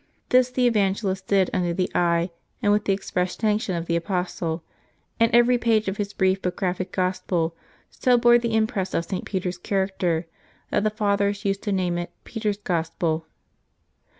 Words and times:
This 0.29 0.49
the 0.49 0.65
Evangelist 0.65 1.27
did 1.27 1.51
under 1.53 1.75
the 1.75 1.87
eye 1.93 2.31
and 2.59 2.71
with 2.73 2.85
the 2.85 2.91
express 2.91 3.37
sanction 3.37 3.75
of 3.75 3.85
the 3.85 3.95
apostle, 3.95 4.63
and 5.19 5.29
every 5.31 5.59
page 5.59 5.87
of 5.87 5.97
his 5.97 6.11
brief 6.11 6.41
but 6.41 6.55
graphic 6.55 6.91
gospel 6.91 7.55
so 7.91 8.17
bore 8.17 8.39
the 8.39 8.55
impress 8.55 8.95
of 8.95 9.05
St. 9.05 9.25
Peter's 9.25 9.59
character, 9.59 10.25
that 10.71 10.83
the 10.83 10.89
Fathers 10.89 11.45
used 11.45 11.61
to 11.61 11.71
name 11.71 11.99
it" 11.99 12.09
Peter's 12.23 12.57
Gospel. 12.57 13.27